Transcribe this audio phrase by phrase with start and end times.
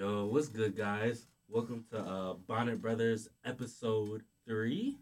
[0.00, 1.26] Yo, what's good, guys?
[1.46, 4.96] Welcome to uh, Bonnet Brothers episode three.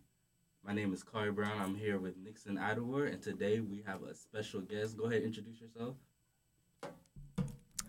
[0.64, 1.52] My name is Kari Brown.
[1.60, 4.99] I'm here with Nixon Idleworth, and today we have a special guest.
[4.99, 5.95] Go ahead, introduce yourself.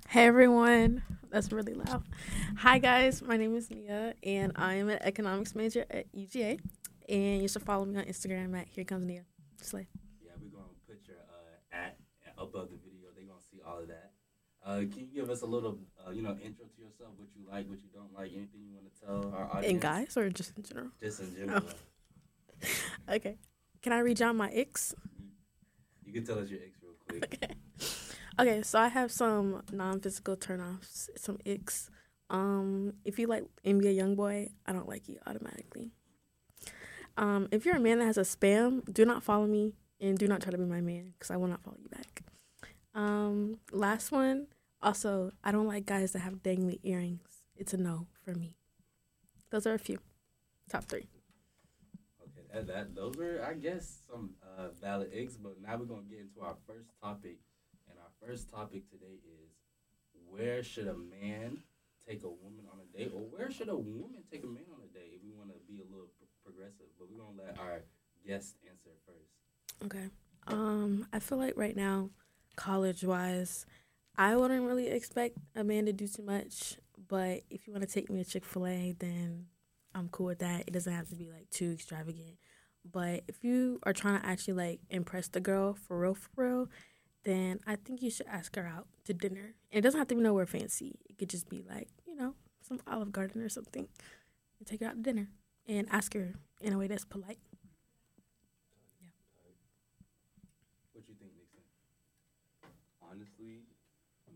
[0.08, 1.02] Hey everyone,
[1.32, 2.04] that's really loud.
[2.58, 6.60] Hi guys, my name is Nia, and I am an economics major at UGA.
[7.10, 9.24] And you should follow me on Instagram at Here Comes Nia.
[9.60, 9.88] Slay.
[10.24, 11.98] Yeah, we're gonna put your uh, at
[12.38, 13.10] above the video.
[13.16, 14.09] They're gonna see all of that.
[14.70, 17.10] Uh, can you give us a little, uh, you know, intro to yourself?
[17.18, 19.72] What you like, what you don't like, anything you want to tell our audience?
[19.72, 20.90] And guys, or just in general?
[21.02, 21.64] Just in general.
[23.10, 23.38] Okay.
[23.82, 24.94] Can I read down my icks?
[26.06, 27.40] You can tell us your ex real quick.
[28.38, 28.52] Okay.
[28.52, 31.90] Okay, so I have some non-physical turnoffs, some icks.
[32.30, 35.92] Um, if you like NBA YoungBoy, I don't like you automatically.
[37.18, 40.28] Um, if you're a man that has a spam, do not follow me and do
[40.28, 42.24] not try to be my man because I will not follow you back.
[42.94, 44.48] Um, last one.
[44.82, 47.42] Also, I don't like guys that have dangly earrings.
[47.56, 48.56] It's a no for me.
[49.52, 50.00] Those are a few.
[50.70, 51.08] Top three.
[52.22, 55.36] Okay, that, that those were, I guess, some uh, valid eggs.
[55.36, 57.40] But now we're gonna get into our first topic,
[57.90, 59.52] and our first topic today is
[60.30, 61.58] where should a man
[62.08, 64.80] take a woman on a date, or where should a woman take a man on
[64.84, 65.12] a date?
[65.16, 67.82] If we want to be a little pro- progressive, but we're gonna let our
[68.26, 69.34] guest answer first.
[69.84, 70.10] Okay.
[70.48, 72.10] Um, I feel like right now,
[72.56, 73.66] college wise,
[74.20, 76.76] I wouldn't really expect a man to do too much.
[77.08, 79.46] But if you want to take me to Chick Fil A, then
[79.96, 80.66] I'm cool with that.
[80.68, 82.36] It doesn't have to be like too extravagant.
[82.84, 86.70] But if you are trying to actually like impress the girl for real, for real,
[87.24, 89.56] then I think you should ask her out to dinner.
[89.72, 91.00] And it doesn't have to be nowhere fancy.
[91.10, 93.88] It could just be like you know some Olive Garden or something.
[94.60, 95.30] And take her out to dinner
[95.66, 97.40] and ask her in a way that's polite.
[99.00, 99.08] Yeah.
[100.92, 101.64] What do you think, Nixon?
[103.02, 103.64] Honestly,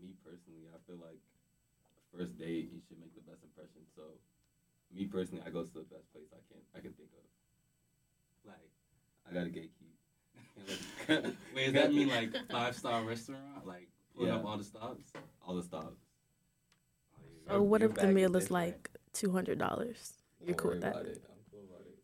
[0.00, 1.20] me personally, I feel like
[2.16, 3.82] first date you should make the best impression.
[3.94, 4.02] So,
[4.94, 7.26] me personally, I go to the best place I can I can think of.
[8.46, 8.70] Like,
[9.28, 9.94] I got a gatekeep.
[11.54, 13.66] wait, does that mean like five star restaurant?
[13.66, 14.36] Like, pulling Yeah.
[14.36, 15.12] up all the stops?
[15.46, 16.00] all the stops?
[17.16, 17.50] Oh, yeah.
[17.50, 20.14] So Your- what if the meal is like two hundred dollars?
[20.44, 20.92] You're cool with that?
[20.92, 21.24] About it.
[21.30, 21.98] I'm cool about it.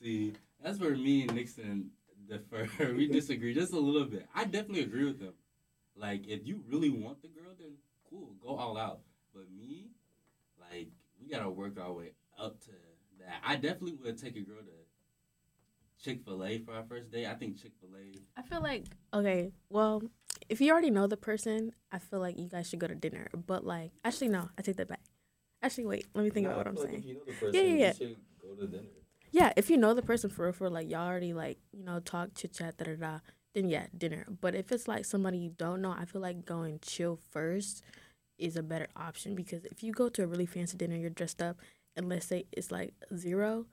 [0.02, 1.90] See, that's where me and Nixon
[2.28, 2.68] differ.
[2.96, 4.26] we disagree just a little bit.
[4.34, 5.32] I definitely agree with him.
[5.96, 7.72] Like, if you really want the girl, then
[8.10, 9.00] cool, go all out.
[9.34, 9.88] But me,
[10.60, 10.88] like,
[11.20, 12.70] we gotta work our way up to
[13.20, 13.40] that.
[13.44, 17.26] I definitely would take a girl to Chick Fil A for our first date.
[17.26, 18.12] I think Chick Fil A.
[18.38, 18.84] I feel like
[19.14, 20.02] okay, well,
[20.48, 23.28] if you already know the person, I feel like you guys should go to dinner.
[23.46, 25.00] But like, actually, no, I take that back.
[25.62, 26.98] Actually, wait, let me think Nah, about what I I'm like saying.
[26.98, 27.88] If you know the person, Yeah, yeah, yeah.
[27.88, 28.88] you should go to dinner.
[29.32, 31.98] Yeah, if you know the person for real, for like y'all already like you know
[32.00, 33.18] talk chit chat da da da,
[33.56, 34.26] then yeah, dinner.
[34.42, 37.82] But if it's like somebody you don't know, I feel like going chill first
[38.38, 41.40] is a better option because if you go to a really fancy dinner, you're dressed
[41.40, 41.56] up,
[41.96, 43.64] and let's say it's like zero,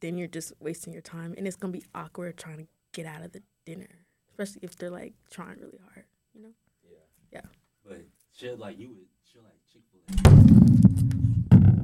[0.00, 3.22] then you're just wasting your time, and it's gonna be awkward trying to get out
[3.22, 3.86] of the dinner,
[4.30, 6.54] especially if they're like trying really hard, you know.
[6.90, 6.96] Yeah.
[7.34, 7.42] Yeah.
[7.86, 8.00] But
[8.34, 8.96] chill like you would
[9.30, 11.76] chill like Chick Fil A.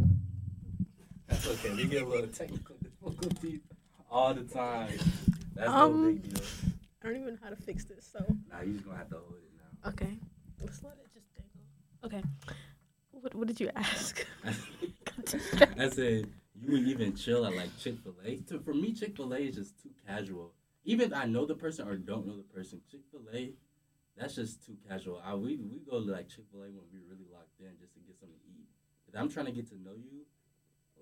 [1.29, 1.75] That's okay.
[1.75, 3.61] We get a little technical difficulties
[4.11, 4.99] all the time.
[5.55, 6.72] That's Um, no big deal.
[7.03, 8.21] I don't even know how to fix this, so
[8.51, 9.91] Nah, you just gonna have to hold it now.
[9.91, 10.19] okay,
[10.61, 11.61] let's let it just dangle.
[12.05, 12.23] Okay,
[13.11, 14.25] what what did you ask?
[15.79, 18.41] I said you wouldn't even chill at like Chick Fil A.
[18.65, 20.53] For me, Chick Fil A is just too casual.
[20.85, 23.53] Even if I know the person or don't know the person, Chick Fil A,
[24.17, 25.21] that's just too casual.
[25.25, 27.95] I we we go to like Chick Fil A when we're really locked in just
[27.95, 28.69] to get something to eat.
[29.09, 30.25] If I'm trying to get to know you,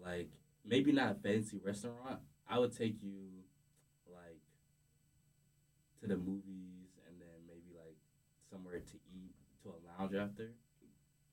[0.03, 0.31] like
[0.65, 3.40] maybe not a fancy restaurant, I would take you like
[6.01, 7.97] to the movies and then maybe like
[8.51, 10.51] somewhere to eat to a lounge after.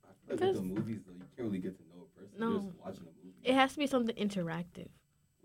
[0.03, 2.39] I feel like Because- the movies though, you can't really get to know a person.
[2.39, 2.51] No.
[2.51, 3.35] You're just watching a movie.
[3.44, 4.89] It has to be something interactive.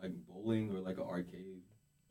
[0.02, 1.62] like bowling or like an arcade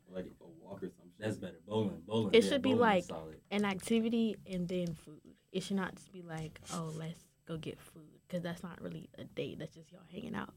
[0.07, 1.11] or like a walk or something.
[1.19, 1.59] That's better.
[1.67, 2.33] Bowling, bowling.
[2.33, 5.19] It yeah, should be bowling is like- An activity and then food.
[5.51, 9.09] It should not just be like, oh, let's go get food, because that's not really
[9.17, 9.59] a date.
[9.59, 10.53] That's just y'all hanging out.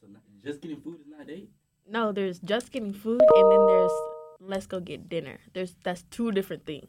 [0.00, 1.50] So not, just getting food is not a date.
[1.86, 3.92] No, there's just getting food, and then there's
[4.40, 5.38] let's go get dinner.
[5.52, 6.88] There's that's two different things.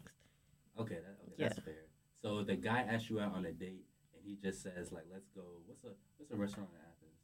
[0.80, 1.48] Okay, that, okay Yeah.
[1.50, 1.86] that's fair.
[2.21, 5.27] So the guy asks you out on a date, and he just says like, "Let's
[5.36, 7.19] go." What's a what's a restaurant in Athens?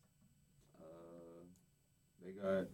[0.76, 1.42] Uh,
[2.24, 2.68] they got.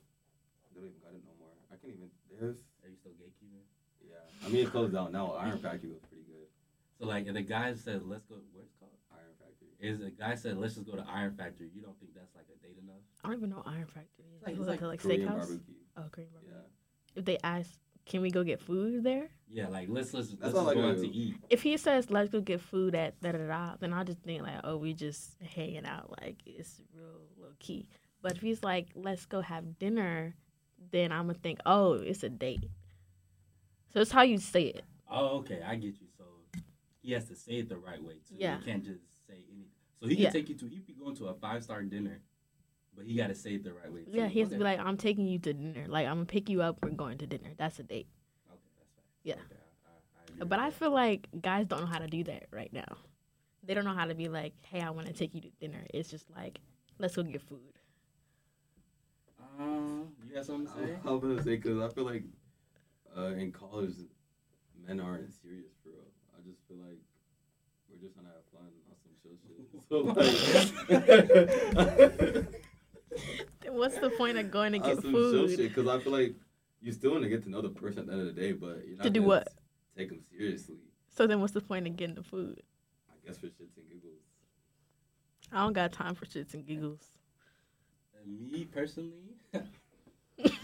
[0.73, 1.53] They don't even got it no more.
[1.71, 2.09] I can't even.
[2.31, 2.63] There's.
[2.83, 3.63] Are you still gatekeeping?
[4.01, 4.17] Yeah.
[4.45, 5.33] I mean, it closed down now.
[5.33, 6.47] Iron Factory was pretty good.
[6.99, 8.91] So like, if the guy says, "Let's go," where's it called?
[9.11, 9.69] Iron Factory.
[9.79, 11.69] Is the guy said, "Let's just go to Iron Factory"?
[11.75, 13.03] You don't think that's like a date enough?
[13.23, 14.41] I don't even know Iron Factory is.
[14.43, 15.37] Like- Is it's it like like Korean steakhouse?
[15.37, 15.75] barbecue.
[15.97, 16.55] Oh, Korean barbecue.
[16.55, 16.67] Yeah.
[17.15, 17.69] If they ask,
[18.05, 19.29] can we go get food there?
[19.49, 21.03] Yeah, like let's let's That's let's all I go out do.
[21.03, 21.35] to eat.
[21.49, 24.41] If he says let's go get food at da da da, then I just think
[24.41, 27.87] like, oh, we just hanging out, like it's real low key.
[28.21, 30.33] But if he's like, let's go have dinner,
[30.91, 32.69] then I'm gonna think, oh, it's a date.
[33.93, 34.83] So it's how you say it.
[35.09, 36.07] Oh, okay, I get you.
[36.17, 36.23] So
[37.01, 38.35] he has to say it the right way too.
[38.37, 38.57] Yeah.
[38.57, 39.67] He can't just say anything.
[39.99, 40.29] So he can Yeah.
[40.31, 42.21] take you to he be going to a five star dinner,
[42.95, 44.01] but he got to say it the right way.
[44.03, 44.11] Too.
[44.11, 45.85] Yeah, he has to be like, I'm taking you to dinner.
[45.87, 46.77] Like I'm gonna pick you up.
[46.83, 47.51] We're going to dinner.
[47.57, 48.07] That's a date.
[48.49, 49.05] Okay, that's fine.
[49.23, 49.33] Yeah.
[49.33, 52.45] Okay, I, I, I But I feel like guys don't know how to do that
[52.51, 52.97] right now.
[53.65, 55.85] They don't know how to be like, hey, I want to take you to dinner.
[55.93, 56.59] It's just like,
[56.99, 57.59] let's go get food.
[59.59, 60.97] Um, you got something to say?
[61.05, 62.23] I was gonna say because I feel like
[63.17, 63.93] uh, in college,
[64.85, 66.11] men aren't serious for real.
[66.37, 66.99] I just feel like
[67.89, 69.59] we're just trying to have fun on some chill shit.
[69.89, 70.15] So like,
[70.87, 71.03] Then
[71.73, 72.31] What's the
[74.25, 75.49] point of going to get some food?
[75.49, 76.35] shit because I feel like
[76.81, 78.51] you still want to get to know the person at the end of the day,
[78.51, 79.47] but you're not To do what?
[79.97, 80.75] Take them seriously.
[81.15, 82.61] So then what's the point of getting the food?
[83.09, 84.19] I guess for shits and giggles.
[85.51, 87.01] I don't got time for shits and giggles.
[88.21, 89.35] And me personally,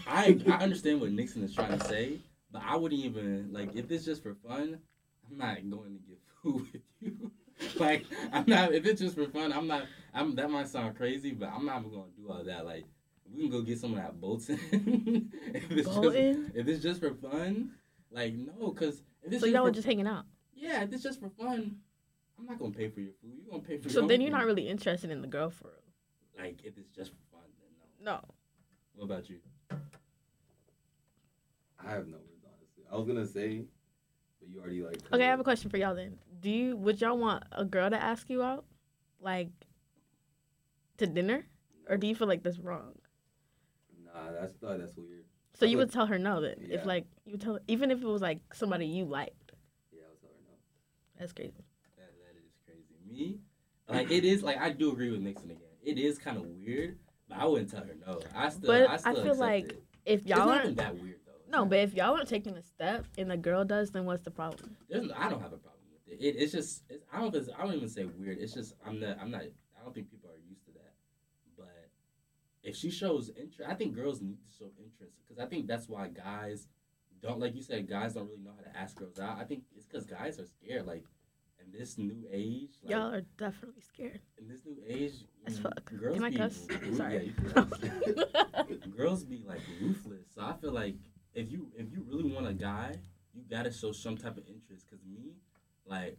[0.06, 2.18] I I understand what Nixon is trying to say,
[2.50, 4.80] but I wouldn't even like if it's just for fun.
[5.30, 7.30] I'm not going to get food with you.
[7.76, 9.52] like I'm not if it's just for fun.
[9.52, 9.84] I'm not.
[10.12, 12.64] I'm that might sound crazy, but I'm not going to do all that.
[12.64, 12.86] Like
[13.32, 14.58] we can go get someone at Bolton.
[15.54, 16.44] if it's Bolton?
[16.46, 17.72] just if it's just for fun,
[18.10, 20.24] like no, because if it's So just y'all for, were just hanging out.
[20.54, 21.76] yeah, if it's just for fun.
[22.38, 23.32] I'm not gonna pay for your food.
[23.36, 25.50] You're gonna pay for So your then own you're not really interested in the girl
[25.50, 26.44] for real.
[26.44, 27.42] like if it's just for fun.
[27.60, 28.12] Then no.
[28.12, 28.20] No.
[28.94, 29.38] What about you?
[29.70, 29.76] I
[31.90, 32.84] have no words honestly.
[32.90, 33.64] I was gonna say,
[34.38, 34.98] but you already like.
[35.12, 36.18] Okay, I have a question for y'all then.
[36.40, 38.64] Do you would y'all want a girl to ask you out?
[39.20, 39.50] Like
[40.98, 41.46] to dinner?
[41.88, 42.92] Or do you feel like that's wrong?
[44.14, 45.24] Nah, that's that's weird.
[45.54, 46.56] So I you would- would tell her no then.
[46.60, 46.76] Yeah.
[46.76, 49.52] If like you would tell even if it was like somebody you liked.
[49.92, 50.56] Yeah, I was telling her no.
[51.18, 51.52] That's crazy.
[51.96, 52.94] That that is crazy.
[53.08, 53.38] Me,
[53.88, 55.62] like it is like I do agree with Nixon again.
[55.82, 56.98] It is kind of weird,
[57.28, 58.20] but I wouldn't tell her no.
[58.34, 59.82] I still, But I I still feel like it.
[60.06, 61.58] If y'all aren't that weird though.
[61.58, 64.30] No, but if y'all aren't taking a step and the girl does, then what's the
[64.30, 64.76] problem?
[64.88, 66.24] there's, no- I don't have a problem with it.
[66.24, 67.34] it it's just it's, I don't.
[67.58, 68.38] I don't even say weird.
[68.38, 69.18] It's just I'm not.
[69.20, 69.42] I'm not.
[69.42, 70.92] I don't think people are used to that.
[71.56, 71.88] But
[72.62, 75.88] if she shows interest, I think girls need to show interest because I think that's
[75.88, 76.66] why guys
[77.22, 77.88] don't like you said.
[77.88, 79.38] Guys don't really know how to ask girls out.
[79.38, 80.86] I think it's because guys are scared.
[80.86, 81.04] Like
[81.64, 84.20] in this new age, like, Y'all are definitely scared.
[84.38, 85.12] in this new age,
[85.46, 85.92] As mm, fuck.
[85.98, 86.66] Girls Can I be cuss?
[86.82, 87.34] ru- Sorry.
[87.54, 87.64] yeah,
[88.96, 90.26] girls be like ruthless.
[90.34, 90.96] So I feel like
[91.34, 92.94] if you if you really want a guy,
[93.34, 94.88] you gotta show some type of interest.
[94.90, 95.34] Cause me,
[95.86, 96.18] like,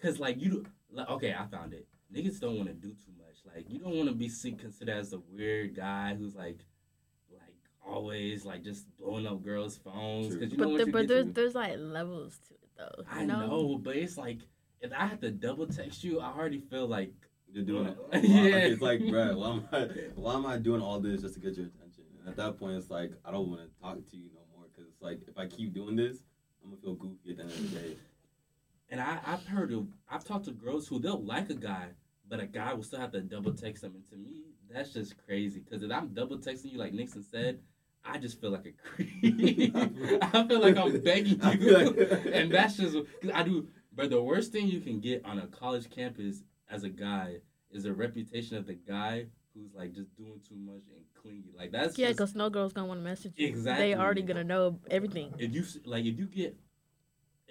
[0.00, 1.86] cause like you, do- like, okay, I found it.
[2.14, 3.36] Niggas don't want to do too much.
[3.54, 6.58] Like you don't want to be seen considered as a weird guy who's like,
[7.32, 7.54] like
[7.86, 10.34] always like just blowing up girls' phones.
[10.34, 11.32] Cause you but know what there, you but there's to.
[11.32, 13.04] there's like levels to it though.
[13.10, 13.46] I know?
[13.46, 14.38] know, but it's like
[14.80, 17.12] if I have to double text you, I already feel like
[17.52, 17.98] You're doing it.
[18.24, 18.42] Yeah.
[18.42, 18.54] yeah.
[18.54, 21.40] Like, it's like, bro, why am I, why am I doing all this just to
[21.40, 22.04] get your attention?
[22.20, 24.66] And at that point, it's like I don't want to talk to you no more
[24.72, 26.18] because it's like if I keep doing this,
[26.62, 27.96] I'm gonna feel goofy at the end of the day.
[28.90, 31.88] And I, I've heard of, I've talked to girls who they'll like a guy,
[32.28, 33.94] but a guy will still have to double text them.
[33.94, 35.60] And to me, that's just crazy.
[35.60, 37.60] Because if I'm double texting you, like Nixon said,
[38.04, 39.72] I just feel like a creep.
[40.22, 41.72] I feel like I'm begging you.
[41.72, 45.38] like- and that's just, cause I do, but the worst thing you can get on
[45.38, 47.36] a college campus as a guy
[47.70, 51.52] is a reputation of the guy who's like just doing too much and clingy.
[51.56, 53.46] Like that's Yeah, because no girl's gonna want to message you.
[53.46, 53.86] Exactly.
[53.86, 55.34] They already gonna know everything.
[55.38, 56.56] if you like if you get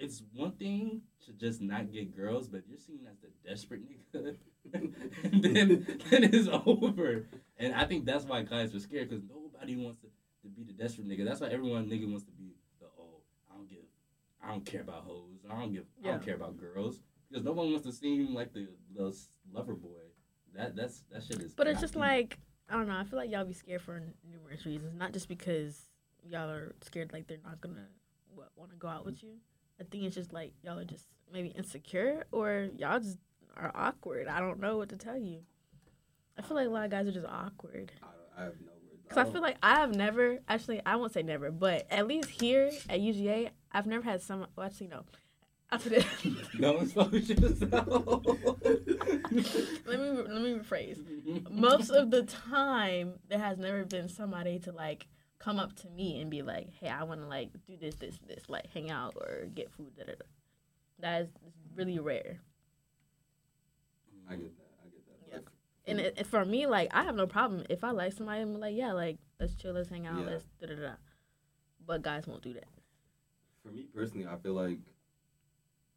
[0.02, 4.36] it's one thing to just not get girls, but you're seen as the desperate nigga,
[4.64, 7.28] then then it's over.
[7.56, 10.08] And I think that's why guys are scared because nobody wants to,
[10.42, 11.24] to be the desperate nigga.
[11.24, 13.78] That's why everyone nigga wants to be the oh I don't give
[14.42, 15.46] I don't care about hoes.
[15.48, 18.52] I don't give I don't care about girls because no one wants to seem like
[18.52, 19.16] the the
[19.52, 20.02] lover boy.
[20.56, 21.52] That that's that shit is.
[21.52, 22.96] But it's just like I don't know.
[22.96, 25.86] I feel like y'all be scared for numerous reasons, not just because
[26.28, 27.86] y'all are scared like they're not gonna
[28.34, 29.34] what want to go out with you.
[29.82, 33.18] I think it's just like y'all are just maybe insecure or y'all just
[33.56, 34.28] are awkward.
[34.28, 35.40] I don't know what to tell you.
[36.38, 37.90] I feel like a lot of guys are just awkward.
[38.02, 38.78] I, don't- I have no words.
[39.08, 42.06] Cause I don't- feel like I have never actually I won't say never, but at
[42.06, 44.46] least here at UGA, I've never had some.
[44.56, 45.04] Well, actually, no.
[45.70, 46.04] After this,
[46.58, 48.26] no expose yourself.
[48.66, 51.50] let me let me rephrase.
[51.50, 55.06] most of the time there has never been somebody to like
[55.42, 58.18] come up to me and be like hey i want to like do this this
[58.28, 60.24] this like hang out or get food da, da, da.
[61.00, 61.28] that is
[61.74, 62.38] really rare
[64.30, 64.66] I get that.
[64.84, 65.18] I get that.
[65.28, 65.36] Yeah.
[65.36, 65.46] Like,
[65.86, 68.54] and it, it- for me like i have no problem if i like somebody i'm
[68.60, 70.26] like yeah like let's chill let's hang out Yeah.
[70.30, 70.92] let's da da da
[71.86, 72.68] but guys won't do that
[73.62, 74.78] for me personally, I feel like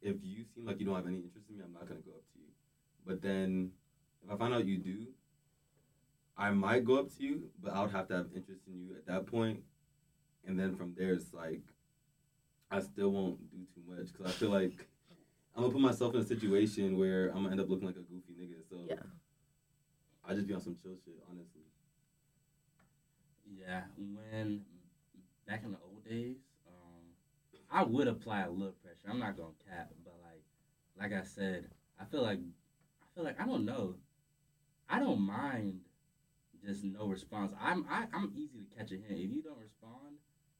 [0.00, 2.12] if you seem like you don't have any interest in me, I'm not gonna go
[2.12, 2.46] up to you.
[3.04, 3.72] But then
[4.24, 5.06] if I find out you do,
[6.36, 8.94] I might go up to you, but I would have to have interest in you
[8.96, 9.60] at that point.
[10.46, 11.62] And then from there, it's like
[12.70, 14.86] I still won't do too much because I feel like
[15.54, 18.00] I'm gonna put myself in a situation where I'm gonna end up looking like a
[18.00, 18.68] goofy nigga.
[18.68, 19.02] So Yeah.
[20.24, 21.62] I just be on some chill shit, honestly.
[23.46, 24.64] Yeah, when
[25.46, 27.14] back in the old days, um,
[27.70, 29.08] I would apply a little pressure.
[29.08, 30.42] I'm not gonna cap, but like,
[30.98, 33.96] like I said, I feel like, I feel like I don't know.
[34.88, 35.80] I don't mind
[36.66, 37.52] just no response.
[37.60, 39.20] I'm I, I'm easy to catch a hint.
[39.20, 40.18] If you don't respond,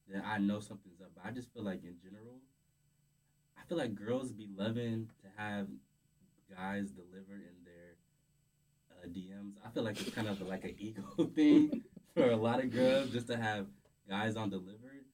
[0.08, 1.10] then I know something's up.
[1.14, 2.38] But I just feel like in general,
[3.58, 5.66] I feel like girls be loving to have
[6.48, 7.96] guys delivered in their
[8.92, 9.54] uh, DMs.
[9.66, 11.02] I feel like it's kind of like an ego
[11.34, 11.82] thing
[12.14, 13.66] for a lot of girls just to have
[14.08, 15.04] guys on delivered.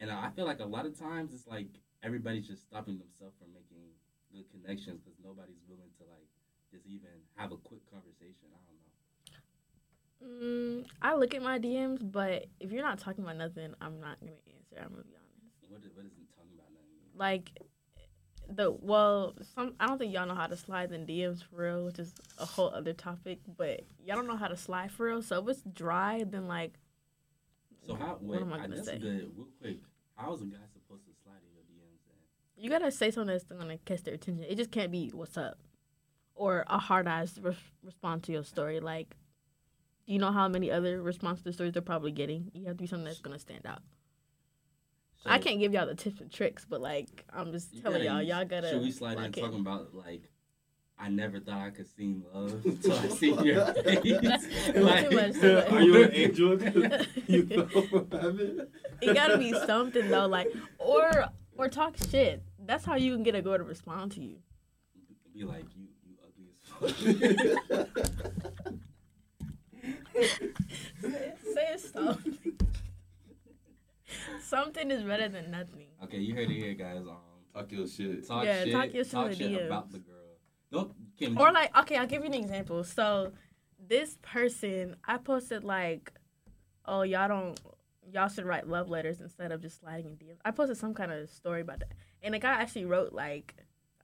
[0.00, 1.68] And I feel like a lot of times it's like
[2.02, 3.86] everybody's just stopping themselves from making
[4.32, 6.26] good connections because nobody's willing to like
[6.72, 8.50] just even have a quick conversation.
[8.50, 8.69] I.
[10.24, 14.18] Mm, I look at my DMs, but if you're not talking about nothing, I'm not
[14.20, 14.76] gonna answer.
[14.84, 15.70] I'm gonna be honest.
[15.70, 16.68] What is, what is it talking about?
[16.70, 17.16] Nothing?
[17.16, 17.50] Like
[18.54, 21.84] the well, some I don't think y'all know how to slide in DMs for real,
[21.86, 23.38] which is a whole other topic.
[23.56, 25.22] But y'all don't know how to slide for real.
[25.22, 26.74] So if it's dry, then like
[27.86, 28.18] So how?
[28.20, 28.98] What am I I gonna that's say?
[28.98, 29.30] good.
[29.36, 29.78] Real quick,
[30.16, 32.00] how is a guy supposed to slide in your DMs?
[32.06, 32.62] Then?
[32.62, 34.44] you gotta say something that's gonna catch their attention.
[34.46, 35.58] It just can't be "What's up,"
[36.34, 38.80] or a hard ass re- response to your story.
[38.80, 39.16] Like,
[40.10, 42.50] you know how many other responses to stories they're probably getting?
[42.54, 43.80] You have to be something that's gonna stand out.
[45.26, 48.38] I can't give y'all the tips and tricks, but like I'm just telling gotta- y'all,
[48.38, 48.70] y'all gotta.
[48.70, 49.44] Should we slide in lock in.
[49.44, 50.30] talking about like?
[51.02, 54.02] I never thought I could see love until I see your face.
[54.02, 55.36] Too much, too much.
[55.72, 56.58] Are you an angel?
[56.58, 58.68] 'Cause you fell from heaven?
[59.00, 60.48] it gotta be something though, like
[60.78, 61.26] or
[61.56, 62.42] or talk shit.
[62.66, 64.36] That's how you can get a girl to respond to you.
[65.34, 66.50] Be like you, you ugly
[66.82, 68.66] as fuck.
[71.54, 72.58] Say something.
[74.42, 75.86] something is better than nothing.
[76.04, 76.98] okay, you heard it here, guys.
[76.98, 77.16] Um,
[77.54, 78.26] Talk your shit.
[78.26, 78.72] talk Yeah, shit.
[78.72, 80.16] talk your shit talk shit about the girl.
[80.70, 81.36] Don't Kim.
[81.36, 82.84] Or like, okay, I'll give you an example.
[82.84, 83.32] So
[83.88, 86.12] this person, I posted like,
[86.86, 87.58] oh y'all don't,
[88.12, 90.38] y'all should write love letters instead of just sliding in DMs.
[90.44, 93.54] I posted some kind of story about that, and the guy actually wrote like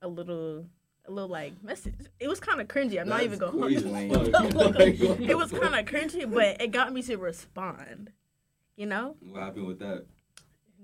[0.03, 0.67] a little,
[1.09, 1.95] a little like message.
[2.21, 3.01] It was kind of cringy.
[3.01, 4.73] I'm not even That's going.
[4.73, 5.07] crazy.
[5.31, 8.11] it was kind of cringy, but it got me to respond.
[8.77, 10.05] You know, What happened with that?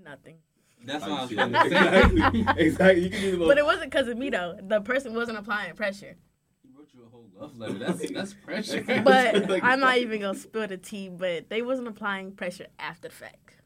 [0.02, 0.36] nothing.
[0.84, 1.38] That's what I was Shit.
[1.38, 1.66] gonna say.
[1.76, 2.44] exactly.
[2.66, 3.02] exactly.
[3.04, 3.48] You can be the most.
[3.48, 4.58] But it wasn't because of me though.
[4.60, 6.16] The person wasn't applying pressure.
[6.62, 7.74] He wrote you a whole love letter.
[7.78, 8.82] That's that's pressure.
[9.04, 11.08] But Like, I'm not even gonna spill the tea.
[11.08, 13.56] But they wasn't applying pressure after the fact.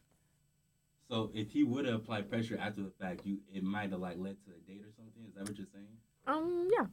[1.08, 4.18] so if he would have applied pressure after the fact, you it might have like
[4.18, 5.22] led to a date or something.
[5.26, 5.86] Is that what you're saying?
[6.26, 6.87] Um, yeah.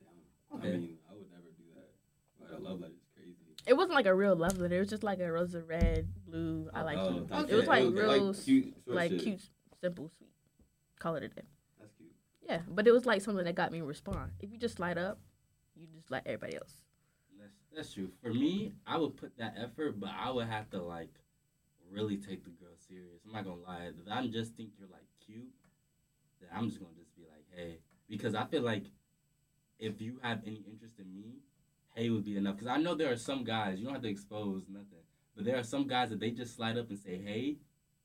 [0.00, 0.58] Damn.
[0.58, 0.68] Okay.
[0.68, 1.90] I mean, I would never do that.
[2.40, 3.36] Like, a love letter is crazy.
[3.66, 4.76] It wasn't like a real love letter.
[4.76, 6.70] It was just like a rose of red, blue.
[6.72, 7.26] I like Oh, you.
[7.28, 9.22] that's It was like It real, like cute, like shit.
[9.22, 9.40] cute,
[9.80, 10.30] simple, sweet.
[10.98, 11.42] Call it a day.
[11.78, 12.10] That's cute.
[12.42, 14.32] Yeah, but it was like something that got me to respond.
[14.40, 15.18] If you just light up,
[15.76, 16.74] you just like everybody else.
[17.38, 18.10] That's that's true.
[18.22, 21.14] For me, I would put that effort, but I would have to like
[21.90, 23.20] really take the girl serious.
[23.26, 23.88] I'm not gonna lie.
[23.88, 25.48] If I just think you're like cute,
[26.40, 27.09] then I'm just gonna just be like,
[27.54, 27.78] hey,
[28.08, 28.84] because I feel like
[29.78, 31.36] if you have any interest in me,
[31.94, 32.56] hey would be enough.
[32.56, 35.04] Because I know there are some guys you don't have to expose nothing,
[35.34, 37.56] but there are some guys that they just slide up and say, hey.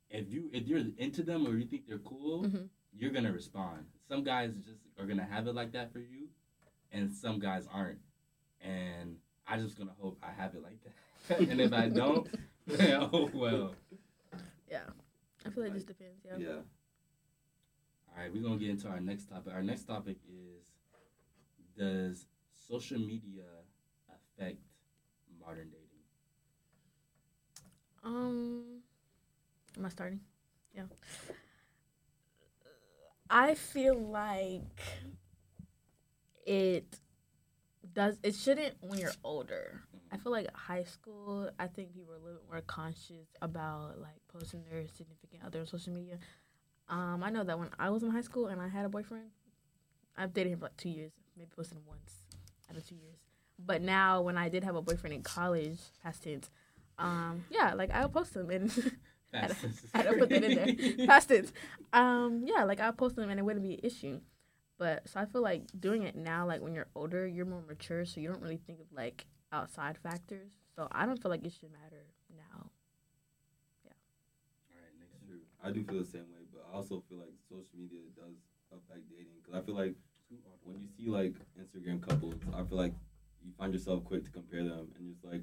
[0.07, 2.69] If you if you're into them or you think they're cool, Mhm.
[2.93, 3.87] you're gonna respond.
[4.07, 6.29] Some guys just are gonna have it like that for you,
[6.91, 7.97] and some guys aren't.
[8.61, 11.39] And I just gonna hope I have it like that.
[11.49, 12.27] and if I don't,
[12.67, 13.73] then oh well.
[14.69, 14.83] Yeah.
[15.43, 16.23] I feel like it just depends.
[16.23, 16.37] Yeah.
[16.37, 16.59] Yeah.
[18.15, 19.53] All right, we're gonna get into our next topic.
[19.53, 20.65] Our next topic is:
[21.77, 22.27] Does
[22.67, 23.43] social media
[24.09, 24.61] affect
[25.39, 25.85] modern dating?
[28.03, 28.81] Um,
[29.77, 30.21] am I starting?
[30.73, 30.83] Yeah.
[33.29, 34.81] I feel like
[36.45, 36.85] it
[37.91, 38.17] does.
[38.23, 39.81] It shouldn't when you're older.
[40.11, 41.49] I feel like high school.
[41.59, 45.59] I think people are a little bit more conscious about like posting their significant other
[45.61, 46.17] on social media.
[46.89, 49.29] Um, I know that when I was in high school and I had a boyfriend,
[50.17, 51.11] I've dated him for like two years.
[51.37, 52.13] Maybe posted him once
[52.69, 53.17] out of two years.
[53.57, 56.49] But now, when I did have a boyfriend in college, past tense,
[56.97, 58.69] um, yeah, like I'll post them and
[59.33, 59.61] I That's
[60.03, 61.07] don't put that in there.
[61.07, 61.51] Past tense.
[61.93, 64.19] Um, yeah, like I'll post them and it wouldn't be an issue.
[64.77, 68.05] But so I feel like doing it now, like when you're older, you're more mature,
[68.05, 70.51] so you don't really think of like outside factors.
[70.75, 72.03] So I don't feel like it should matter
[72.35, 72.69] now.
[73.85, 73.91] Yeah.
[74.71, 75.25] All right, next.
[75.25, 75.39] True.
[75.63, 76.34] I do feel the same way, but I
[76.75, 78.35] also feel like social media does
[78.71, 79.95] affect dating because I feel like
[80.63, 82.93] when you see like Instagram couples, I feel like
[83.43, 85.41] you find yourself quick to compare them and just like,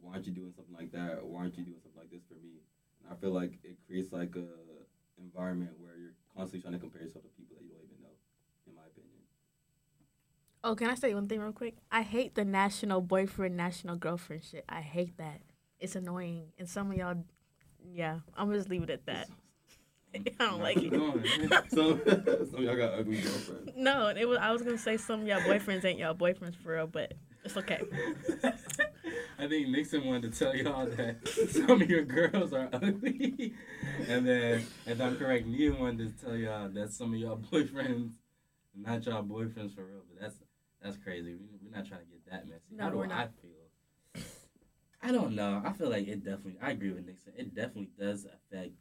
[0.00, 1.20] why aren't you doing something like that?
[1.20, 2.62] Or why aren't you doing something like this for me?
[3.02, 4.48] And I feel like it creates like a
[5.20, 8.16] environment where you're constantly trying to compare yourself to people that you don't even know.
[8.66, 9.20] In my opinion.
[10.64, 11.76] Oh, can I say one thing real quick?
[11.90, 14.64] I hate the national boyfriend, national girlfriend shit.
[14.68, 15.42] I hate that.
[15.78, 17.24] It's annoying, and some of y'all,
[17.92, 19.28] yeah, I'm gonna just leave it at that.
[20.40, 20.90] I don't like it.
[20.90, 21.24] going.
[21.68, 22.00] some,
[22.62, 23.72] y'all got ugly girlfriends.
[23.76, 24.38] No, it was.
[24.38, 27.14] I was gonna say some of y'all boyfriends ain't y'all boyfriends for real, but
[27.44, 27.80] it's okay.
[29.38, 33.54] I think Nixon wanted to tell y'all that some of your girls are ugly,
[34.08, 38.12] and then, if I'm correct, Nia wanted to tell y'all that some of y'all boyfriends,
[38.76, 40.02] not y'all boyfriends for real.
[40.12, 40.36] But that's
[40.82, 41.34] that's crazy.
[41.34, 42.76] We, we're not trying to get that messy.
[42.76, 43.30] No, How do we're I not.
[43.40, 44.22] feel?
[45.04, 45.60] I don't know.
[45.64, 46.58] I feel like it definitely.
[46.62, 47.32] I agree with Nixon.
[47.36, 48.76] It definitely does affect.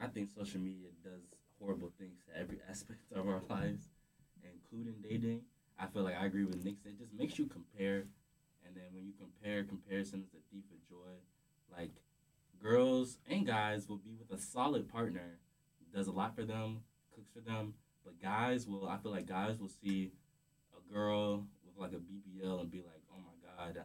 [0.00, 1.22] I think social media does
[1.60, 3.88] horrible things to every aspect of our lives,
[4.42, 5.42] including dating.
[5.78, 6.92] I feel like I agree with Nixon.
[6.92, 8.04] It just makes you compare,
[8.66, 11.14] and then when you compare, comparison is the thief of joy.
[11.76, 11.90] Like
[12.62, 15.38] girls and guys will be with a solid partner,
[15.94, 16.80] does a lot for them,
[17.14, 17.74] cooks for them.
[18.04, 20.12] But guys will, I feel like guys will see
[20.76, 23.82] a girl with like a BBL and be like, oh my god.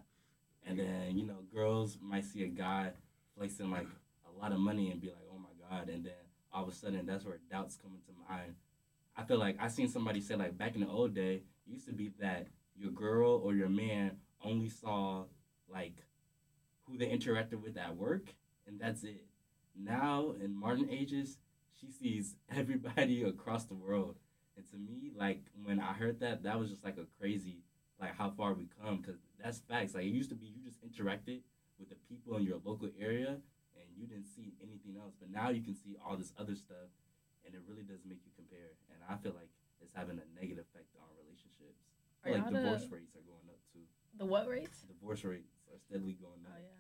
[0.66, 2.92] And then you know, girls might see a guy
[3.38, 3.88] flexing like
[4.28, 5.29] a lot of money and be like,
[5.70, 5.90] god.
[5.90, 6.14] And then
[6.54, 8.56] all of a sudden, that's where doubts come into mind.
[9.16, 11.88] I feel like I seen somebody say like back in the old day, it used
[11.88, 12.48] to be that
[12.78, 15.26] your girl or your man only saw
[15.72, 15.96] like
[16.86, 18.34] who they interacted with at work,
[18.68, 19.26] and that's it.
[19.78, 21.38] Now in modern ages,
[21.80, 24.16] she sees everybody across the world,
[24.56, 27.60] and to me, like when I heard that, that was just like a crazy,
[28.00, 29.94] like how far we come, because that's facts.
[29.96, 31.42] Like it used to be, you just interacted
[31.78, 33.38] with the people in your local area,
[34.00, 35.14] you didn't see anything else.
[35.20, 36.88] But now you can see all this other stuff,
[37.46, 38.80] and it really does make you compare.
[38.90, 39.52] And I feel like
[39.84, 41.84] it's having a negative effect on relationships.
[42.24, 43.84] Are like y'all the- divorce rates are going up too.
[44.18, 44.88] The what rates?
[44.88, 46.56] Divorce rates are steadily going up.
[46.56, 46.64] Oh up.
[46.64, 46.76] yeah.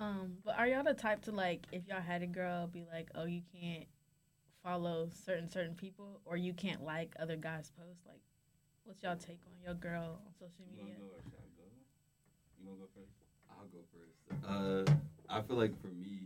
[0.00, 3.10] Um, but are y'all the type to like if y'all had a girl be like,
[3.14, 3.84] oh, you can't
[4.62, 8.04] follow certain certain people or you can't like other guys' posts?
[8.06, 8.20] Like,
[8.84, 11.00] what's y'all take on your girl on social You wanna media?
[11.00, 11.68] go or should I go?
[12.60, 13.16] You wanna go first?
[13.50, 14.20] I'll go first.
[14.44, 14.84] Uh,
[15.28, 16.19] I feel like for me,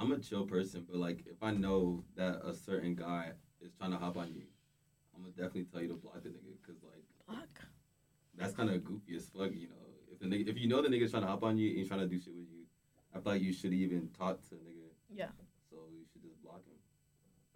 [0.00, 3.90] I'm a chill person, but like if I know that a certain guy is trying
[3.90, 4.42] to hop on you,
[5.14, 7.48] I'm gonna definitely tell you to block the nigga, cause like Block.
[8.36, 9.74] that's kind of goofy as fuck, you know.
[10.10, 11.88] If the nigga, if you know the nigga's trying to hop on you and he's
[11.88, 12.64] trying to do shit with you,
[13.14, 14.88] I feel like you should even talk to the nigga.
[15.14, 15.26] Yeah.
[15.68, 16.76] So you should just block him.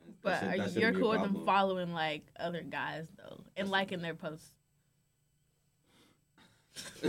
[0.06, 3.06] And But should- are that you, shouldn't you're cool with them following like other guys
[3.16, 4.50] though and liking their posts?
[7.04, 7.08] I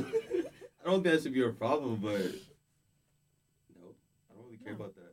[0.85, 2.11] don't think that should be a problem, but
[3.75, 3.95] no,
[4.29, 4.75] I don't really care No.
[4.79, 5.04] about that.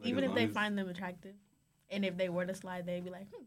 [0.00, 1.34] I feel like Even if they as- find them attractive,
[1.90, 3.44] and if they were to slide, they'd be like, hmm.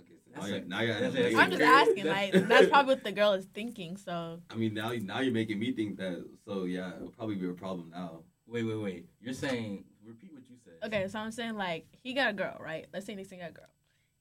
[0.00, 2.06] Okay, so now, you're, now you're that's now I'm just asking.
[2.06, 3.96] Like that's probably what the girl is thinking.
[3.96, 6.24] So I mean, now now you're making me think that.
[6.46, 8.20] So yeah, it'll probably be a problem now.
[8.46, 9.06] Wait, wait, wait.
[9.20, 10.74] You're saying repeat what you said.
[10.84, 12.86] Okay, so I'm saying like he got a girl, right?
[12.92, 13.66] Let's say Nixon got a girl,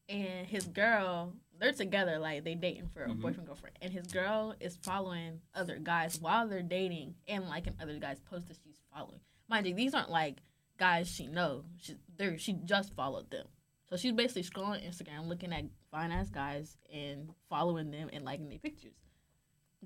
[0.10, 3.22] and his girl, they're together, like they dating for a Mhm.
[3.22, 7.98] boyfriend girlfriend, and his girl is following other guys while they're dating and liking other
[7.98, 9.22] guys' posts that she's following.
[9.48, 10.38] Mind you, these aren't like
[10.82, 11.64] guys she know.
[11.78, 13.46] She they she just followed them,
[13.88, 18.50] so she's basically scrolling Instagram, looking at fine ass guys and following them and liking
[18.50, 18.96] their pictures.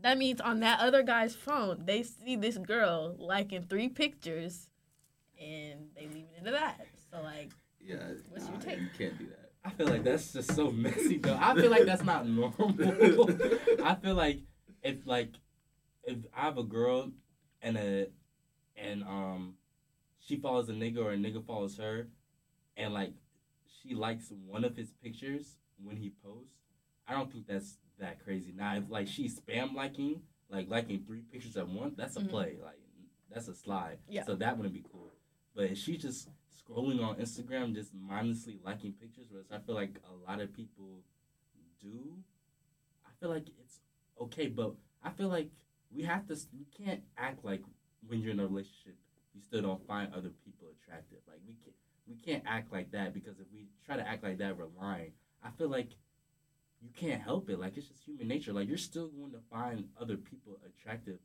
[0.01, 4.69] That means on that other guy's phone, they see this girl liking three pictures
[5.39, 6.86] and they leave it into that.
[7.12, 7.97] So like, Yeah,
[8.29, 8.79] What's your take?
[8.79, 9.51] You can't do that.
[9.63, 11.38] I feel like that's just so messy though.
[11.39, 13.29] I feel like that's not normal.
[13.84, 14.39] I feel like
[14.84, 15.31] if like
[16.03, 17.12] if I have a girl
[17.62, 18.08] and a
[18.77, 19.55] and um
[20.25, 22.07] she follows a nigga or a nigga follows her
[22.77, 23.13] and like
[23.81, 26.53] she likes one of his pictures when he posts,
[27.07, 28.51] I don't think that's that crazy.
[28.55, 32.29] Now if like she's spam liking, like liking three pictures at once, that's a Mhm.
[32.29, 32.57] play.
[32.63, 32.79] Like
[33.31, 33.99] that's a slide.
[34.09, 34.23] Yeah.
[34.25, 35.11] So that wouldn't be cool.
[35.55, 39.99] But if she's just scrolling on Instagram, just mindlessly liking pictures, which I feel like
[40.09, 41.03] a lot of people
[41.81, 42.17] do,
[43.05, 43.79] I feel like it's
[44.19, 44.47] okay.
[44.47, 45.49] But I feel like
[45.91, 47.61] we have to, we can't act like
[48.07, 48.95] when you're in a relationship,
[49.35, 51.19] you still don't find other people attractive.
[51.27, 51.75] Like we can't,
[52.07, 55.11] we can't act like that because if we try to act like that, we're lying.
[55.43, 55.89] I feel like
[56.81, 57.59] you can't help it.
[57.59, 58.53] Like it's just human nature.
[58.53, 61.19] Like you're still going to find other people attractive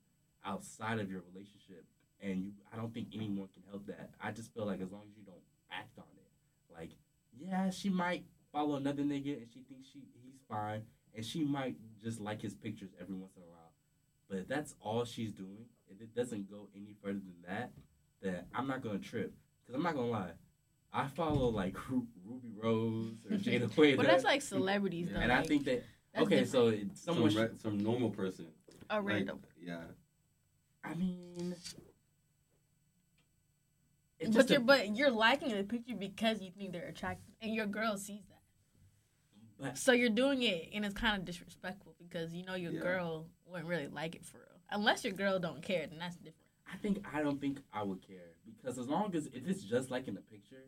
[0.45, 1.85] outside of your relationship
[2.23, 4.11] and you I don't think anyone can help that.
[4.21, 6.91] I just feel like as long as you don't act on it, like
[7.39, 10.83] yeah, she might follow another nigga and she thinks she he's fine,
[11.15, 13.73] and she might just like his pictures every once in a while.
[14.29, 17.73] But if that's all she's doing, if it doesn't go any further than that,
[18.21, 19.33] then I'm not gonna trip.
[19.67, 20.31] Cause I'm not gonna lie,
[20.93, 23.97] I follow like Ru- Ruby Rose or Jada Wade.
[23.97, 25.21] But that's like celebrities though.
[25.21, 25.85] and I think that
[26.17, 26.49] okay, different.
[26.49, 27.35] so it's Some, someone.
[27.35, 28.47] re- some normal person.
[28.91, 29.41] a Like, random.
[29.63, 29.79] yeah.
[30.83, 31.55] I mean,
[34.19, 37.55] it's but you're a- but you're liking the picture because you think they're attractive, and
[37.55, 38.43] your girl sees that.
[39.59, 42.81] but So you're doing it, and it's kind of disrespectful because you know your Yeah.
[42.81, 44.47] girl wouldn't really like it for real.
[44.71, 46.37] Unless your girl don't care, then that's different.
[46.73, 49.91] I think I don't think I would care because as long as if it's just
[49.91, 50.65] like in the picture,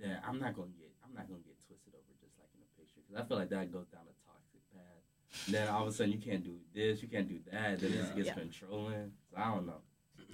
[0.00, 2.70] then I'm not gonna get I'm not gonna get twisted over just like in the
[2.80, 5.02] picture because I feel like that goes down a toxic path.
[5.48, 7.96] then all of a sudden you can't do this, you can't do that, then it
[7.98, 8.34] just gets Yeah.
[8.34, 9.12] controlling.
[9.30, 9.82] So I don't know.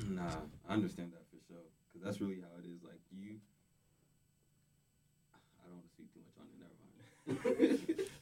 [0.07, 1.65] Nah, I understand that for sure.
[1.89, 2.83] Because that's really how it is.
[2.85, 3.41] Like, you.
[5.59, 6.59] I don't want to speak too much on it.
[7.27, 8.11] Never mind.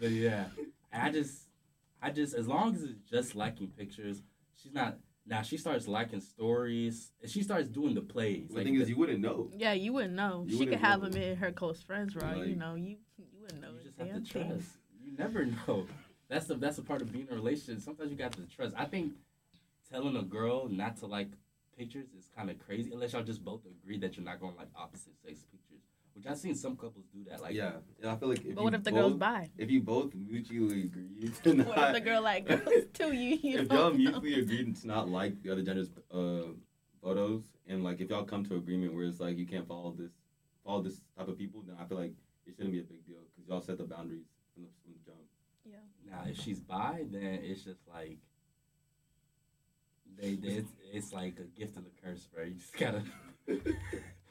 [0.00, 0.44] But yeah,
[0.92, 1.48] I just
[2.00, 4.22] I just as long as it's just liking pictures,
[4.62, 4.98] she's not.
[5.26, 8.48] Now she starts liking stories and she starts doing the plays.
[8.48, 9.50] the thing is, you wouldn't know.
[9.54, 10.44] Yeah, you wouldn't know.
[10.46, 11.08] You she wouldn't could have know.
[11.10, 12.46] them in her close friends, right?
[12.46, 13.68] you know, you you wouldn't know.
[13.72, 14.48] you just have damn to thing.
[14.48, 14.68] trust.
[15.04, 15.86] You never know.
[16.28, 17.82] That's the that's a part of being in a relationship.
[17.82, 18.74] Sometimes you got to trust.
[18.76, 19.12] I think
[19.90, 21.28] telling a girl not to like
[21.76, 24.58] pictures is kind of crazy unless y'all just both agree that you're not going to
[24.58, 25.82] like opposite sex pictures.
[26.18, 27.40] Which I've seen some couples do that.
[27.40, 27.74] Like yeah.
[28.02, 29.50] yeah, I feel like if But you what if the both, girl's bi?
[29.56, 33.12] If you both mutually agree to not, What if the girl like girls too?
[33.12, 33.96] You, you if don't y'all know.
[33.96, 36.48] mutually agree to not like the other gender's uh,
[37.00, 40.10] photos, and like if y'all come to agreement where it's like you can't follow this,
[40.64, 42.14] follow this type of people, then I feel like
[42.46, 44.98] it shouldn't be a big deal because y'all set the boundaries from the, from the
[45.06, 45.20] jump.
[46.10, 48.18] now, if she's bi, then it's just like
[50.20, 52.42] they, they it's, it's like a gift and a curse, bro.
[52.42, 53.02] You just gotta.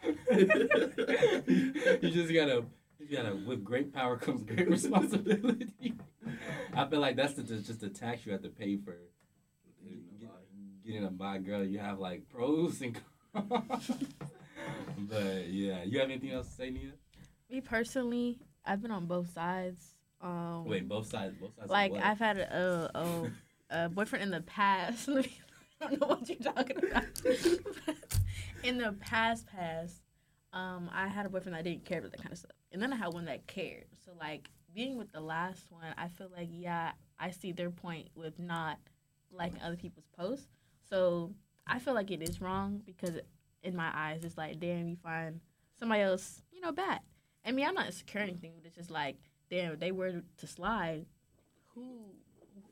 [2.01, 2.65] you just gotta.
[2.99, 3.35] You gotta.
[3.35, 5.93] With great power comes great responsibility.
[6.73, 8.95] I feel like that's the, just the tax you have to pay for
[10.87, 11.63] getting a bi girl.
[11.63, 12.97] You have like pros and
[13.33, 13.91] cons.
[14.97, 16.91] but yeah, you have anything else to say, Nia?
[17.49, 19.81] Me personally, I've been on both sides.
[20.21, 21.35] Um, Wait, both sides.
[21.39, 21.69] Both sides.
[21.69, 21.93] like?
[21.93, 23.31] I've had a, a,
[23.85, 25.09] a boyfriend in the past.
[25.09, 27.05] I don't know what you're talking about.
[28.63, 30.01] In the past, past,
[30.53, 32.91] um, I had a boyfriend that didn't care about that kind of stuff, and then
[32.93, 33.85] I had one that cared.
[34.05, 38.09] So like being with the last one, I feel like yeah, I see their point
[38.15, 38.77] with not
[39.31, 40.47] liking other people's posts.
[40.89, 41.33] So
[41.65, 43.17] I feel like it is wrong because
[43.63, 45.41] in my eyes, it's like damn, you find
[45.77, 47.01] somebody else, you know, bad.
[47.45, 49.17] I mean, I'm not insecure or anything, but it's just like
[49.49, 51.05] damn, they were to slide,
[51.73, 51.99] who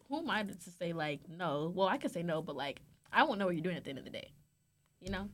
[0.09, 1.71] who am I to say like no?
[1.73, 3.89] Well, I could say no, but like I won't know what you're doing at the
[3.89, 4.31] end of the day,
[4.99, 5.29] you know.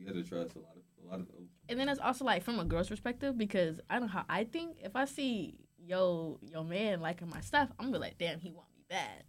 [0.00, 1.26] You got to trust a lot of a lot of.
[1.68, 4.78] And then it's also like from a girl's perspective because I know how I think.
[4.82, 8.50] If I see yo yo man liking my stuff, I'm gonna be like, damn, he
[8.50, 9.24] want me bad,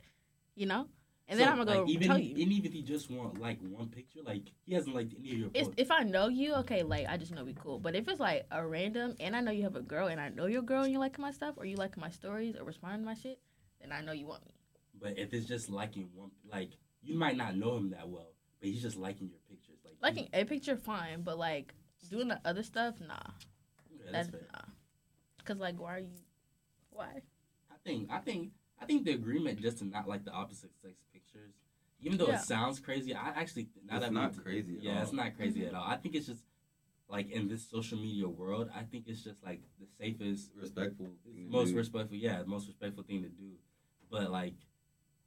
[0.55, 0.88] you know.
[1.27, 2.31] And then I'm gonna go like, even, tell you.
[2.31, 5.38] And even if he just want like one picture, like he hasn't liked any of
[5.38, 5.81] your It's, posts.
[5.81, 7.79] if I know you, okay, like I just know we cool.
[7.79, 10.29] But if it's like a random, and I know you have a girl, and I
[10.29, 13.01] know you're girl, and you like my stuff, or you like my stories, or responding
[13.01, 13.39] to my shit,
[13.81, 14.53] then I know you want me.
[15.01, 18.69] But if it's just liking one, like you might not know him that well, but
[18.69, 19.39] he's just liking your
[20.01, 21.73] Liking a picture, fine, but like
[22.09, 23.15] doing the other stuff, nah,
[23.89, 24.61] Yeah, that's that's nah.
[25.45, 26.09] Cause like, why are you?
[26.89, 27.21] Why?
[27.71, 30.95] I think I think I think the agreement just to not like the opposite sex
[31.13, 31.53] pictures,
[31.99, 32.35] even though Yeah.
[32.35, 35.03] it sounds crazy, I actually now It's that not we- crazy at yeah, all.
[35.03, 35.83] it's not crazy at all.
[35.87, 36.43] I think it's just
[37.07, 41.11] like in this social media world, I think it's just like the safest respectful.
[41.23, 41.77] thing to most do.
[41.77, 43.51] respectful yeah most respectful thing to do
[44.09, 44.53] but like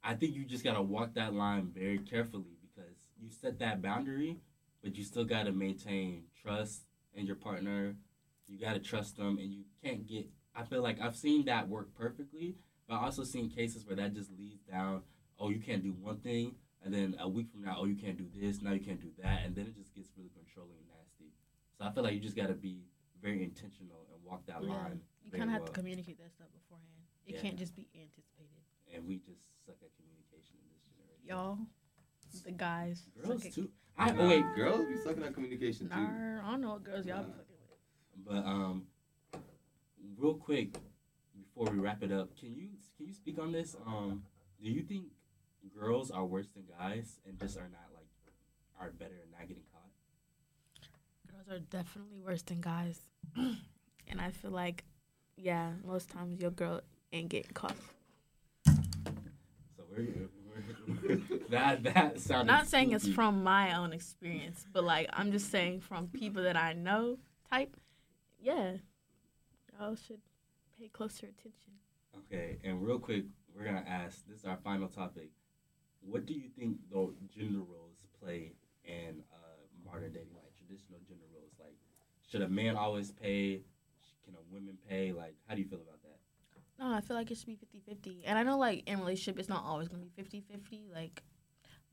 [0.03, 4.37] i think you just gotta walk that line very carefully because you set that boundary
[4.85, 6.83] but you still gotta maintain trust
[7.15, 7.95] in your partner
[8.47, 11.87] you gotta trust them and you can't get i feel like i've seen that work
[11.97, 12.55] perfectly
[12.87, 15.01] but i've also seen cases where that just leads down
[15.39, 18.15] oh you can't do one thing and then a week from now oh you can't
[18.17, 20.87] do this now you can't do that and then it just gets really controlling and
[20.95, 21.33] nasty
[21.77, 22.83] so i feel like you just gotta be
[23.21, 24.69] very intentional and walk that Yeah.
[24.69, 25.67] line You kind of have well.
[25.73, 27.01] to communicate that stuff beforehand.
[27.25, 27.41] It Yeah.
[27.41, 28.61] can't just be anticipated.
[28.93, 31.25] and we just suck at communication in this generation.
[31.25, 31.57] Y'all,
[32.45, 33.71] the guys, girls suck at- too.
[33.97, 35.95] I Nah, wait, girls be sucking at communication too.
[35.95, 37.37] Nah, I don't know what girls y'all be Nah.
[37.37, 38.25] fucking with.
[38.25, 38.87] but um,
[40.17, 40.75] real quick
[41.37, 43.75] before we wrap it up, can you can you speak on this?
[43.85, 44.23] Um,
[44.61, 45.05] do you think
[45.77, 48.07] girls are worse than guys and just are not like
[48.79, 49.91] are better at not getting caught?
[51.31, 52.99] Girls are definitely worse than guys,
[53.35, 54.83] and I feel like,
[55.37, 56.81] yeah, most times your girl
[57.13, 57.75] ain't getting caught.
[58.65, 60.27] So we're, we're
[61.49, 62.51] that that sounded.
[62.51, 66.55] Not saying it's from my own experience, but like I'm just saying from people that
[66.57, 67.17] I know.
[67.51, 67.75] Type,
[68.39, 68.73] yeah,
[69.79, 70.19] y'all should
[70.79, 71.73] pay closer attention.
[72.17, 74.25] Okay, and real quick, we're gonna ask.
[74.27, 75.29] This is our final topic.
[76.01, 81.25] What do you think the gender roles play in uh, modern dating like traditional gender
[81.33, 81.53] roles?
[81.59, 81.75] Like,
[82.29, 83.61] should a man always pay?
[84.25, 85.11] Can a woman pay?
[85.11, 85.94] Like, how do you feel about?
[86.79, 88.23] No, I feel like it should be 50-50.
[88.25, 91.23] And I know like in relationship it's not always gonna be 50-50, like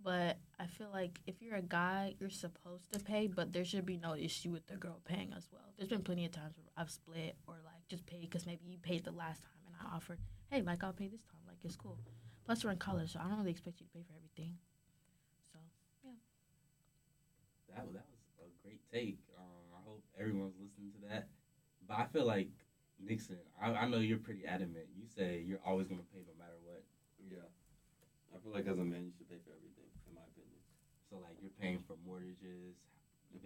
[0.02, 3.86] but I feel like if you're a guy, you're supposed to pay, but there should
[3.86, 5.62] be no issue with the girl paying as well.
[5.76, 8.78] There's been plenty of times where I've split or like just paid because maybe you
[8.78, 10.18] paid the last time and I offered,
[10.50, 11.98] hey, like I'll pay this time, like it's cool.
[12.44, 14.56] Plus we're in college, so I don't really expect you to pay for everything.
[15.52, 15.58] So
[16.04, 16.10] yeah.
[17.68, 18.04] That that
[18.38, 19.18] was a great take.
[19.38, 21.28] Um, I hope everyone's listening to that.
[21.86, 22.50] But I feel like
[23.04, 23.38] Nixon.
[23.60, 24.86] I, I know you're pretty adamant.
[24.96, 26.82] You say you're always gonna pay no matter what.
[27.18, 27.46] Yeah.
[28.34, 30.60] I feel like as a man, you should pay for everything, in my opinion.
[31.10, 32.76] So like you're paying for mortgages,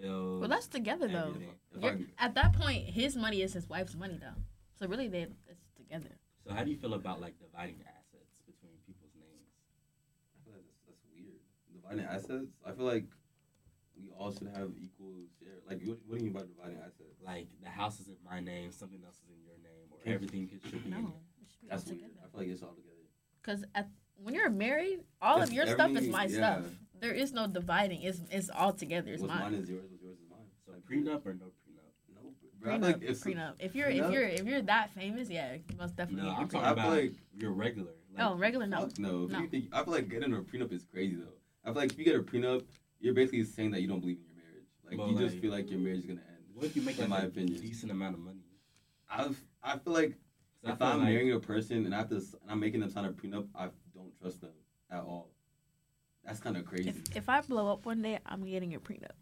[0.01, 0.40] bills.
[0.40, 1.35] Well that's together though.
[1.75, 2.07] everything.
[2.09, 4.40] If at that point his money is his wife's money though.
[4.79, 6.16] So really they it's together.
[6.47, 9.51] So how do you feel about like dividing assets between people's names?
[10.35, 11.42] I feel like that's, that's weird.
[11.73, 13.07] Dividing assets, I feel like
[13.99, 15.59] we all should have equal share.
[15.69, 17.17] Like, what, what do you mean by dividing assets?
[17.25, 20.49] Like the house is in my name, something else is in your name, or everything
[20.49, 21.09] could- should be in No, your
[21.43, 21.99] it should be all That's weird.
[22.01, 22.15] together.
[22.25, 22.93] I feel like it's all together.
[23.43, 23.89] Because at
[24.23, 26.37] when you're married, all It's of your stuff is my yeah.
[26.61, 26.65] stuff.
[26.99, 28.03] There is no dividing.
[28.03, 29.13] It's it's all together.
[29.13, 29.53] It's what's mine.
[29.53, 29.85] mine is yours.
[29.91, 30.49] What's yours is mine.
[30.65, 31.93] So Like, prenup or no prenup?
[32.15, 32.21] No,
[32.61, 32.75] bro.
[32.75, 33.55] I Prenup, like if prenup.
[33.59, 36.31] If you're if you're if you're that famous, yeah, you most definitely.
[36.31, 37.91] No, I'm talking feel about like- your regular.
[38.15, 38.81] Like, oh, regular no.
[38.81, 39.25] Fuck no.
[39.25, 39.41] If No.
[39.41, 41.35] you think, I feel like getting a prenup is crazy though.
[41.63, 42.65] I feel like if you get a prenup,
[43.07, 44.66] you're basically saying that you don't believe in your marriage.
[44.85, 46.45] Like Well, you just feel like your marriage is gonna end.
[46.53, 47.61] What if you make In like my a opinion.
[47.61, 48.40] decent amount of money?
[49.11, 50.11] I've I feel like
[50.62, 52.61] 'Cause I if feel I'm like- marrying a person and I have to and I'm
[52.61, 54.51] making them sign a prenup, I don't trust them
[54.90, 55.31] at all.
[56.25, 56.88] That's kind of crazy.
[56.90, 59.12] If if I blow up one day, I'm getting a prenup.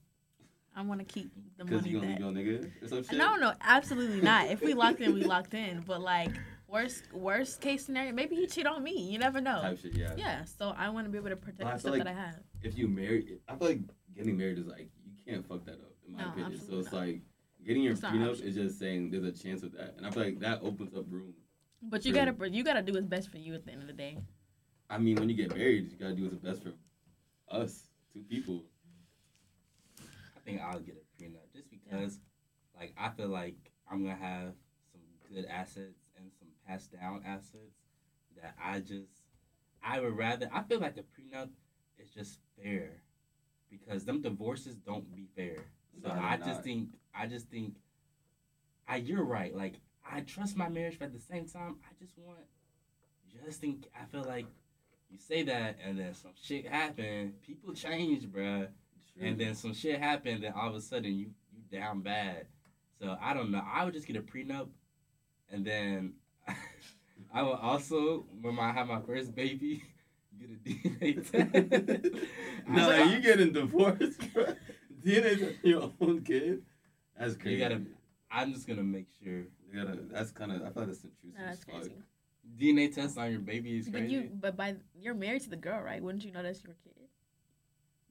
[0.76, 1.76] I want to keep the money.
[1.76, 2.34] Because money you gonna that.
[2.34, 3.18] leave your nigga or some shit.
[3.18, 4.48] No, no, absolutely not.
[4.50, 5.82] If we locked in, we locked in.
[5.86, 6.30] But like
[6.74, 9.10] worst worst case scenario, maybe he cheat on me.
[9.12, 9.60] You never know.
[9.62, 10.14] Type shit, yeah.
[10.16, 12.14] Yeah, so I want to be able to protect But the stuff like- that I
[12.14, 12.40] have.
[12.62, 13.80] If you marry, I feel like
[14.14, 16.60] getting married is like you can't fuck that up in my No, opinion.
[16.60, 17.00] So it's not.
[17.06, 17.20] like
[17.64, 20.06] getting your It's not an prenup is just saying there's a chance of that, and
[20.06, 21.34] I feel like that opens up room.
[21.82, 22.24] But you True.
[22.32, 24.18] gotta you gotta do what's best for you at the end of the day.
[24.90, 26.72] I mean, when you get married, you gotta do what's best for
[27.48, 28.64] us, two people.
[30.36, 32.20] I think I'll get a prenup just because,
[32.76, 33.56] like, I feel like
[33.90, 34.52] I'm gonna have
[34.92, 35.00] some
[35.34, 36.03] good assets and some
[36.66, 37.76] passed down assets
[38.40, 39.22] that I just,
[39.82, 40.48] I would rather.
[40.52, 41.50] I feel like a prenup
[41.98, 43.02] is just fair
[43.70, 45.58] because them divorces don't be fair.
[46.02, 47.74] So No, I just think, I just think,
[48.88, 49.54] I you're right.
[49.54, 49.74] Like
[50.10, 52.40] I trust my marriage, but at the same time, I just want,
[53.44, 53.86] just think.
[54.00, 54.46] I feel like
[55.10, 57.34] you say that, and then some shit happen.
[57.42, 58.68] People change, bruh
[59.20, 62.46] and then some shit happened, then all of a sudden you you down bad.
[62.98, 63.62] So I don't know.
[63.64, 64.68] I would just get a prenup,
[65.50, 66.14] and then
[67.32, 69.82] I will also when I have my first baby
[70.38, 72.14] get a DNA test.
[72.68, 73.20] no, I- like, you ah.
[73.20, 74.46] getting divorced, bro.
[75.04, 76.62] DNA test your own kid?
[77.18, 77.56] That's crazy.
[77.56, 77.82] You gotta.
[78.30, 79.98] I'm just gonna make sure You gotta.
[80.10, 80.62] That's kind of.
[80.62, 81.38] I thought that's intrusive.
[81.38, 81.92] Nah, that's crazy.
[82.58, 84.00] DNA test on your baby is crazy.
[84.00, 86.02] But you but by you're married to the girl, right?
[86.02, 86.92] Wouldn't you know that's your kid?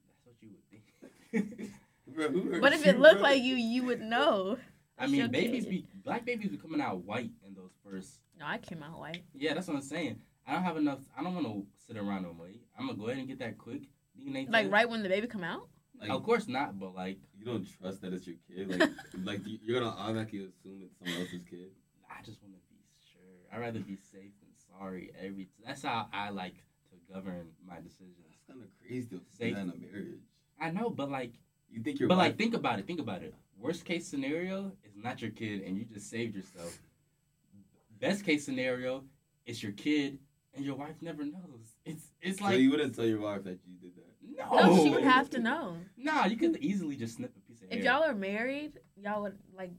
[0.06, 1.70] That's what you would think.
[2.06, 3.30] Bro, But if it looked bro?
[3.30, 4.58] like you, you would know.
[4.98, 8.20] I mean, babies be black babies be coming out white in those first.
[8.38, 9.24] No, I came out white.
[9.34, 10.20] Yeah, that's what I'm saying.
[10.46, 11.00] I don't have enough.
[11.16, 12.62] I don't want to sit around and wait.
[12.78, 13.82] I'm gonna go ahead and get that quick
[14.18, 14.52] DNA test.
[14.52, 15.68] Like right when the baby come out.
[16.00, 18.68] Like, of course not, but like you don't trust that it's your kid.
[18.80, 18.90] Like,
[19.24, 21.70] like you- you're gonna automatically assume it's someone else's kid.
[22.10, 22.80] I just want to be
[23.12, 23.20] sure.
[23.52, 25.10] I'd rather be safe than sorry.
[25.20, 26.54] Every that's how I like
[26.90, 28.16] to govern my decisions.
[28.28, 30.20] That's kind of crazy to say that in a marriage.
[30.60, 31.32] I know, but like,
[31.70, 32.08] You think you're.
[32.08, 32.86] but wife, like, think about it.
[32.86, 33.34] Think about it.
[33.58, 36.78] Worst case scenario is not your kid, and you just saved yourself.
[38.00, 39.04] Best case scenario,
[39.46, 40.18] it's your kid,
[40.54, 41.76] and your wife never knows.
[41.84, 44.12] It's it's so like you wouldn't tell your wife that you did that.
[44.50, 44.74] no.
[44.76, 45.76] No, she would have to know.
[45.96, 47.78] Nah, you could easily just snip a piece of hair.
[47.78, 49.70] If y'all are married, y'all would like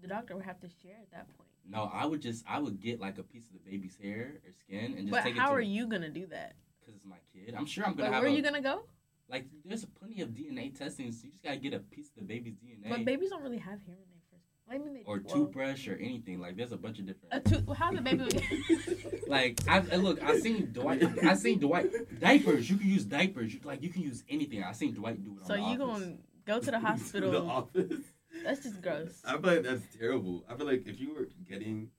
[0.00, 1.48] the doctor would have to share at that point.
[1.66, 4.52] no, I would just I would get like a piece of the baby's hair or
[4.52, 6.54] skin and just But take how it are you gonna do that?
[6.80, 7.54] because it's my kid.
[7.56, 8.82] I'm sure I'm gonna Like have where a, are you gonna go?
[9.28, 11.12] Like there's plenty of DNA testing.
[11.12, 13.58] So you just gotta get a piece of the baby's DNA But babies don't really
[13.58, 14.44] have hair when they first.
[14.70, 16.40] I mean, they, or well, toothbrush or anything.
[16.40, 17.34] Like there's a bunch of different.
[17.34, 17.66] A tooth.
[17.66, 18.24] Well, how's the baby?
[19.28, 21.02] like I and look, I seen Dwight.
[21.24, 22.68] I seen Dwight diapers.
[22.70, 23.54] You can use diapers.
[23.54, 24.62] You, like you can use anything.
[24.62, 25.42] I seen Dwight do it.
[25.42, 25.78] On so you Office.
[25.78, 27.30] gonna go to the hospital?
[27.32, 27.86] the hospital?
[27.86, 28.04] office.
[28.44, 29.22] That's just gross.
[29.24, 30.44] I feel like that's terrible.
[30.48, 31.90] I feel like if you were getting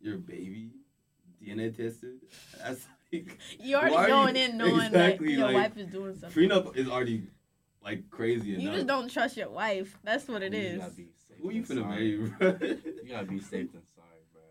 [0.00, 0.72] your baby
[1.42, 2.18] DNA tested,
[2.58, 5.76] that's like You already Why are going you- in knowing Exactly, that your like, wife
[5.78, 6.48] is doing something.
[6.48, 7.26] prenup is already
[7.82, 8.62] like crazy Enough.
[8.64, 9.96] You just don't trust your wife.
[10.04, 10.78] That's what it You is.
[10.78, 12.18] gotta be safe Who you than finna sorry.
[12.18, 12.68] marry, bro?
[13.02, 14.42] You gotta be safe than sorry, bro.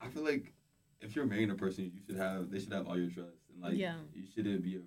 [0.00, 0.52] I feel like
[1.00, 3.60] if you're marrying a person, you should have they should have all your trust, and
[3.62, 3.96] like Yeah.
[4.14, 4.80] you shouldn't be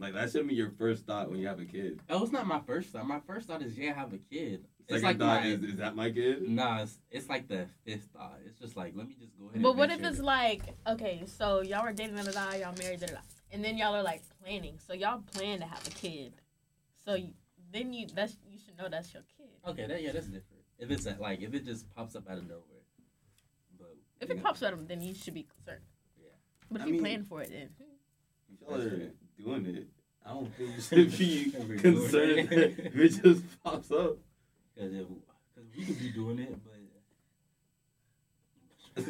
[0.00, 2.00] Like that shouldn't be your first thought when you have a kid.
[2.10, 3.06] Oh, it's not my first thought.
[3.06, 4.64] My first thought is yeah, I have a kid.
[4.88, 6.48] Second It's like thought my, is, is that my kid?
[6.48, 8.38] Nah, it's, it's like the fifth thought.
[8.46, 9.60] It's just like let me just go ahead.
[9.62, 12.30] But and what if sure it's that- like, okay, so y'all were dating, da da
[12.30, 13.20] da, y'all married, da da da,
[13.50, 14.78] and then y'all are like planning.
[14.86, 16.34] So y'all plan to have a kid.
[17.04, 17.30] So you,
[17.72, 19.48] then you that's you should know that's your kid.
[19.68, 20.62] Okay, that yeah, that's different.
[20.78, 22.62] If it's at, like if it just pops up out of nowhere.
[23.78, 25.82] But If it pops out, of then you should be concerned.
[26.16, 26.28] Yeah.
[26.70, 27.70] But if I you mean- plan for it, then
[28.52, 29.10] If y'all are
[29.60, 29.88] doing it,
[30.24, 30.80] I don't think you
[31.50, 34.18] should be concerned if it just pops up.
[34.76, 35.06] Because if
[35.54, 36.72] because we could be doing it, but.
[38.96, 39.02] all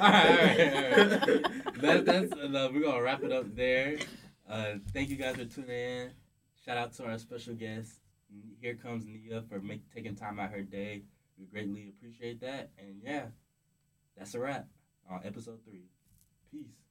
[0.00, 1.44] all right, all right.
[1.82, 2.72] That, that's enough.
[2.72, 3.98] We're gonna wrap it up there.
[4.48, 6.10] Uh, thank you guys for tuning in.
[6.64, 8.00] Shout out to our special guest.
[8.60, 11.02] Here comes Nia for make, taking time out her day.
[11.38, 12.70] We greatly appreciate that.
[12.78, 13.26] And yeah,
[14.16, 14.66] that's a wrap
[15.10, 15.84] on episode three.
[16.50, 16.83] Peace.